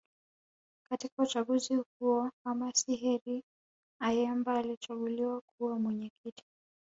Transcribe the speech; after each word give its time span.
Katika 0.89 1.23
uchaguzi 1.23 1.75
huo 1.99 2.29
Khamis 2.43 2.85
Heri 2.87 3.43
Ayemba 3.99 4.55
alichaguliwa 4.57 5.41
kuwa 5.41 5.79
Mwenyekiti 5.79 6.43